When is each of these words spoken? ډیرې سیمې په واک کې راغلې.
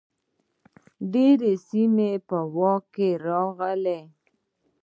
ډیرې 1.13 1.53
سیمې 1.67 2.11
په 2.27 2.37
واک 2.55 2.83
کې 2.95 3.09
راغلې. 3.27 3.99